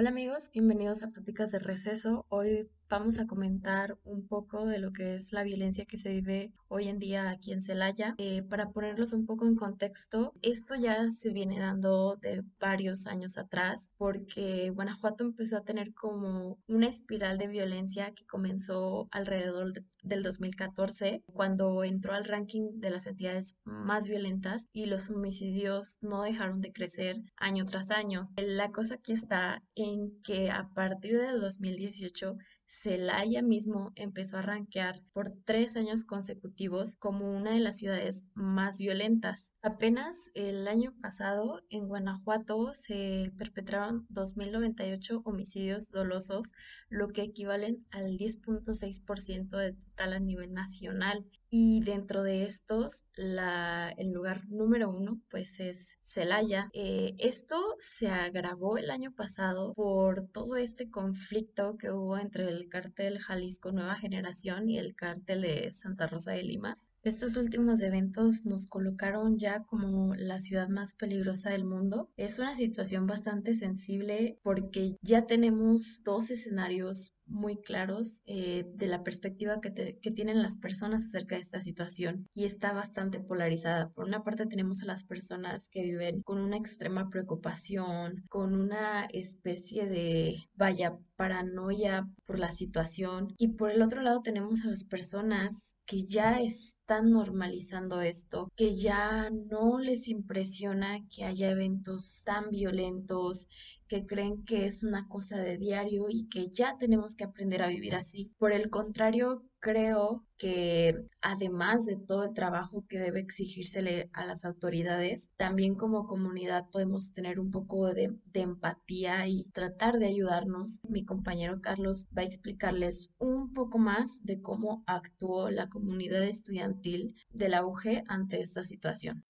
[0.00, 2.24] Hola amigos, bienvenidos a Prácticas de Receso.
[2.30, 6.52] Hoy vamos a comentar un poco de lo que es la violencia que se vive
[6.66, 8.16] hoy en día aquí en Celaya.
[8.18, 13.38] Eh, para ponerlos un poco en contexto, esto ya se viene dando de varios años
[13.38, 19.72] atrás porque Guanajuato empezó a tener como una espiral de violencia que comenzó alrededor
[20.02, 26.22] del 2014 cuando entró al ranking de las entidades más violentas y los homicidios no
[26.22, 28.30] dejaron de crecer año tras año.
[28.36, 32.36] La cosa aquí está en que a partir del 2018
[32.82, 38.78] Celaya mismo empezó a rankear por tres años consecutivos como una de las ciudades más
[38.78, 39.52] violentas.
[39.60, 46.52] Apenas el año pasado en Guanajuato se perpetraron 2.098 homicidios dolosos,
[46.88, 51.26] lo que equivalen al 10.6% de total a nivel nacional.
[51.52, 56.70] Y dentro de estos, el lugar número uno, pues es Celaya.
[56.72, 62.68] Eh, esto se agravó el año pasado por todo este conflicto que hubo entre el
[62.68, 66.78] cártel Jalisco Nueva Generación y el cártel de Santa Rosa de Lima.
[67.02, 72.10] Estos últimos eventos nos colocaron ya como la ciudad más peligrosa del mundo.
[72.18, 79.02] Es una situación bastante sensible porque ya tenemos dos escenarios muy claros eh, de la
[79.02, 83.90] perspectiva que, que, tienen las personas acerca de esta situación y está bastante polarizada.
[83.90, 89.06] Por una parte tenemos a las personas que viven con una extrema preocupación, con una
[89.06, 94.84] especie de, vaya, paranoia por la situación y por el otro lado tenemos a las
[94.84, 102.50] personas que ya están normalizando esto, que ya no les impresiona que haya eventos tan
[102.50, 103.48] violentos,
[103.86, 107.68] que creen que es una cosa de diario y que ya tenemos que aprender a
[107.68, 108.32] vivir así.
[108.38, 114.44] Por el contrario, creo que además de todo el trabajo que debe exigírsele a las
[114.44, 120.80] autoridades, también como comunidad podemos tener un poco de, empatía y tratar de ayudarnos.
[120.88, 127.14] Mi compañero Carlos va a explicarles un poco más de cómo actuó la comunidad estudiantil
[127.32, 129.24] de la UG ante esta situación.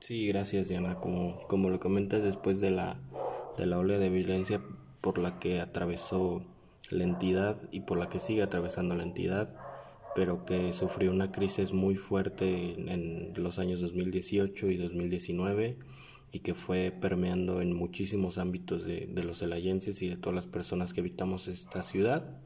[0.00, 0.98] Sí, gracias Diana.
[1.00, 3.00] Como, como lo comentas después de la,
[3.56, 4.62] de la ola de violencia
[5.00, 6.42] por la que atravesó
[6.90, 9.54] la entidad y por la que sigue atravesando la entidad,
[10.14, 15.76] pero que sufrió una crisis muy fuerte en, los años 2018 y 2019
[16.30, 20.92] y que fue permeando en muchísimos ámbitos de, los celayenses y de todas las personas
[20.92, 22.38] que habitamos esta ciudad.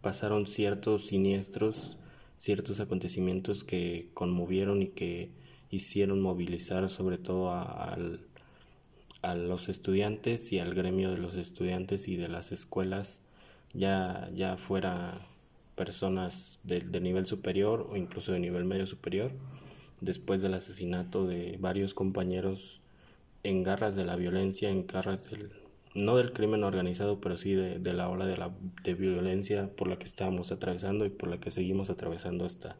[0.00, 1.98] Pasaron ciertos siniestros,
[2.36, 5.30] ciertos acontecimientos que conmovieron y que
[5.70, 7.96] hicieron movilizar sobre todo a,
[9.34, 13.22] los estudiantes y al gremio de los estudiantes y de las escuelas,
[13.72, 15.20] ya, ya fuera
[15.74, 19.32] personas de, de, nivel superior o incluso de nivel medio superior,
[20.00, 22.80] después del asesinato de varios compañeros
[23.42, 25.50] en garras de la violencia, en garras del,
[25.94, 28.50] no del crimen organizado, pero sí de, de la ola de, la,
[28.82, 32.76] de violencia por la que estábamos atravesando y por la que seguimos atravesando hasta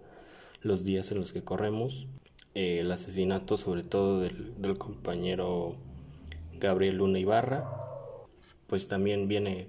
[0.63, 2.09] los días en los que corremos.
[2.55, 5.77] Eh, el asesinato sobre todo del, compañero
[6.59, 7.71] Gabriel Luna Ibarra,
[8.67, 9.69] pues también viene,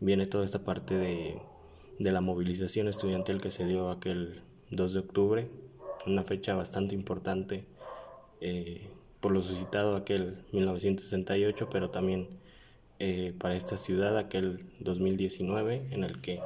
[0.00, 1.40] viene toda esta parte de,
[1.98, 5.50] la movilización estudiantil que se dio aquel 2 de octubre,
[6.06, 7.64] una fecha bastante importante
[8.40, 8.88] eh,
[9.20, 12.28] por lo suscitado aquel 1968, pero también
[12.98, 16.40] eh, para esta ciudad aquel 2019 en el que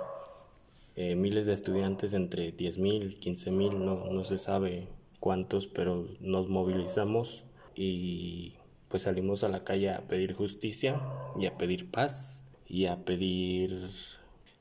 [0.97, 4.87] miles de estudiantes entre 10.000, 15.000, no, no se sabe
[5.19, 7.45] cuantos, pero nos movilizamos
[7.75, 8.55] y
[8.89, 11.01] pues salimos a la calle a pedir justicia
[11.39, 13.91] y a pedir paz y a pedir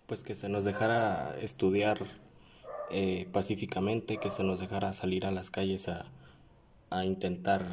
[0.08, 2.00] pues que se nos dejara estudiar
[2.90, 6.08] eh, pacíficamente, que se nos dejara salir a las calles a,
[6.90, 7.64] a intentar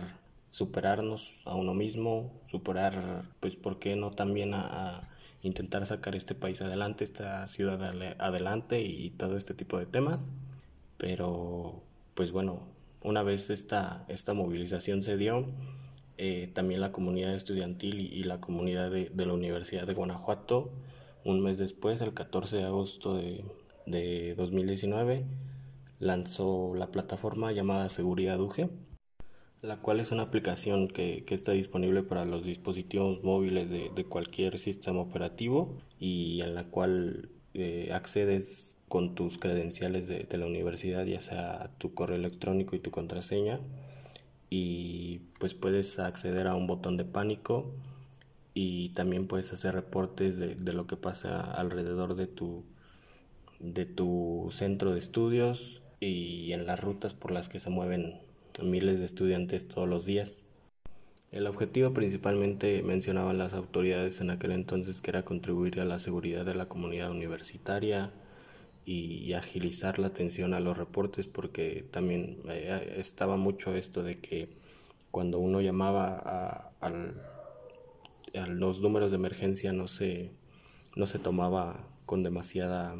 [0.51, 5.11] superarnos a uno mismo, superar, pues, ¿por qué no también a,
[5.43, 7.81] intentar sacar este país adelante, esta ciudad
[8.19, 10.33] adelante y todo este tipo de temas?
[10.99, 11.83] Pero,
[12.15, 12.67] pues bueno,
[13.03, 15.47] una vez esta, esta movilización se dio,
[16.19, 20.70] eh, también la comunidad estudiantil y, la comunidad de, la Universidad de Guanajuato,
[21.25, 23.44] un mes después, el 14 de agosto de,
[23.87, 25.25] de 2019,
[25.99, 28.69] lanzó la plataforma llamada Seguridad UGE,
[29.62, 34.05] la cual es una aplicación que, que está disponible para los dispositivos móviles de, de,
[34.05, 41.06] cualquier sistema operativo y en la cual eh, accedes con tus credenciales de, la universidad,
[41.06, 43.61] ya sea tu correo electrónico y tu contraseña,
[44.50, 47.72] y pues puedes acceder a un botón de pánico
[48.54, 52.64] y también puedes hacer reportes de, de lo que pasa alrededor de tu,
[53.60, 58.20] de tu centro de estudios y en las rutas por las que se mueven
[58.62, 60.46] miles de estudiantes todos los días.
[61.32, 66.44] El objetivo principalmente mencionaban las autoridades en aquel entonces que era contribuir a la seguridad
[66.44, 68.12] de la comunidad universitaria
[68.87, 74.49] y, agilizar la atención a los reportes porque también eh, estaba mucho esto de que
[75.11, 76.91] cuando uno llamaba a,
[78.49, 80.31] los números de emergencia no se,
[80.94, 82.94] no se tomaba con demasiada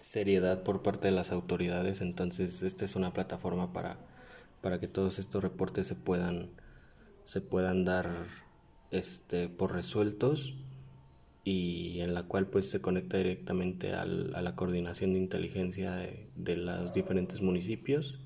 [0.00, 2.00] seriedad por parte de las autoridades.
[2.00, 3.98] Entonces esta es una plataforma para,
[4.62, 6.50] para que todos estos reportes se puedan
[7.24, 8.10] se puedan dar
[8.90, 10.54] este, por resueltos
[11.44, 16.92] y en la cual pues se conecta directamente a la coordinación de inteligencia de, los
[16.92, 18.18] diferentes municipios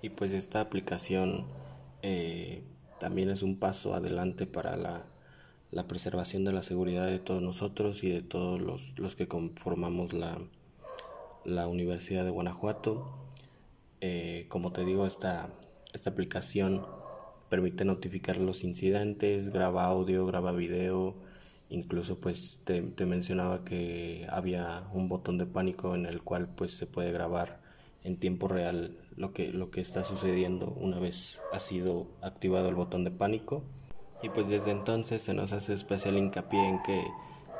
[0.00, 1.46] y pues esta aplicación
[2.02, 2.62] eh,
[3.00, 5.04] también es un paso adelante para la,
[5.88, 8.60] preservación de la seguridad de todos nosotros y de todos
[8.96, 10.38] los, que conformamos la,
[11.44, 13.08] la, Universidad de Guanajuato.
[14.00, 15.50] Eh, como te digo, esta,
[15.92, 16.86] esta aplicación
[17.48, 21.16] permite notificar los incidentes, graba audio, graba video,
[21.70, 26.86] incluso pues te, mencionaba que había un botón de pánico en el cual pues se
[26.86, 27.60] puede grabar
[28.04, 32.74] en tiempo real lo que, lo que está sucediendo una vez ha sido activado el
[32.74, 33.62] botón de pánico.
[34.22, 37.04] Y pues desde entonces se nos hace especial hincapié en que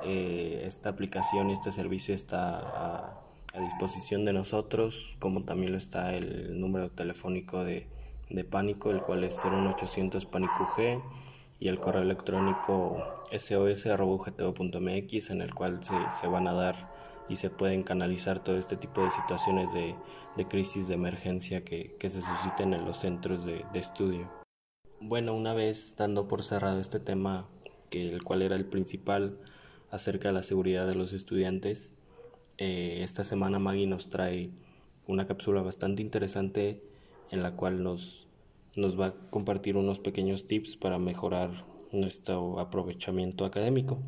[0.05, 3.21] eh, esta aplicación y este servicio está a,
[3.55, 7.87] a disposición de nosotros como también lo está el número telefónico de
[8.31, 11.01] de pánico, el cual es 01800 pánico G
[11.61, 13.03] y el correo electrónico
[13.37, 16.93] sos.ugto.mx en el cual se, se, van a dar
[17.29, 19.95] y se pueden canalizar todo este tipo de situaciones de,
[20.37, 24.31] de crisis de emergencia que, que, se susciten en los centros de, de, estudio.
[25.01, 27.49] Bueno, una vez dando por cerrado este tema,
[27.91, 29.39] que el cual era el principal
[29.91, 31.97] acerca de la seguridad de los estudiantes,
[32.59, 34.51] eh, esta semana Maggie nos trae
[35.07, 36.83] una cápsula bastante interesante
[37.31, 38.28] en la cual nos,
[38.79, 41.51] nos va a compartir unos pequeños tips para mejorar
[41.93, 43.99] nuestro aprovechamiento académico.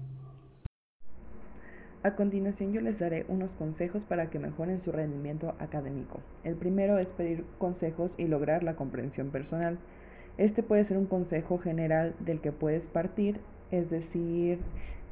[2.03, 6.21] A continuación yo les daré unos consejos para que mejoren su rendimiento académico.
[6.45, 9.79] El primero es pedir consejos y lograr la comprensión personal.
[10.39, 13.41] Este puede ser un consejo general del que puedes partir,
[13.71, 14.61] es decir,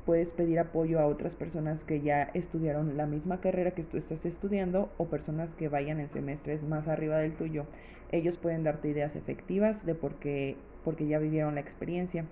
[0.06, 4.24] puedes pedir apoyo a otras personas que ya estudiaron la misma carrera que tú estás
[4.24, 7.66] estudiando o personas que vayan en semestres más arriba del tuyo.
[8.10, 12.24] Ellos pueden darte ideas efectivas de por qué, porque ya vivieron la experiencia.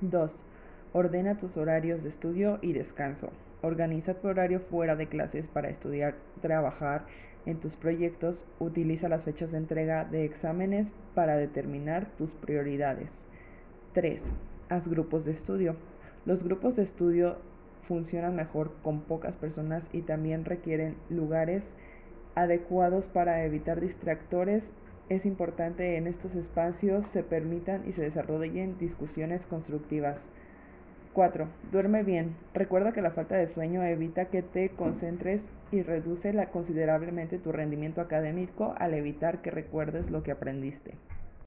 [0.00, 0.44] 2.
[0.92, 3.30] Ordena tus horarios de estudio y descanso.
[3.62, 7.06] Organiza tu horario fuera de clases para estudiar, trabajar
[7.46, 8.44] en tus proyectos.
[8.58, 13.24] Utiliza las fechas de entrega de exámenes para determinar tus prioridades.
[13.94, 14.32] 3.
[14.68, 15.76] Haz grupos de estudio.
[16.26, 17.38] Los grupos de estudio
[17.88, 21.74] funcionan mejor con pocas personas y también requieren lugares
[22.34, 24.72] adecuados para evitar distractores.
[25.08, 30.24] Es importante en estos espacios se permitan y se desarrollen discusiones constructivas.
[31.12, 31.46] 4.
[31.70, 32.34] Duerme bien.
[32.52, 38.00] Recuerda que la falta de sueño evita que te concentres y reduce considerablemente tu rendimiento
[38.00, 40.94] académico al evitar que recuerdes lo que aprendiste.